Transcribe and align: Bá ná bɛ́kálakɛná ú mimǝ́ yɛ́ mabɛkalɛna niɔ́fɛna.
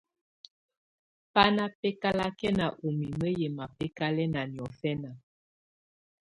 Bá 1.33 1.43
ná 1.55 1.63
bɛ́kálakɛná 1.79 2.65
ú 2.85 2.87
mimǝ́ 2.99 3.31
yɛ́ 3.39 3.53
mabɛkalɛna 3.57 4.41
niɔ́fɛna. 4.53 5.09